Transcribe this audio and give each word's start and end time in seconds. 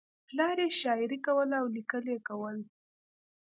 پلار 0.27 0.57
یې 0.63 0.77
شاعري 0.81 1.17
کوله 1.25 1.55
او 1.61 1.65
لیکل 1.75 2.03
یې 2.13 2.19
کول 2.27 2.57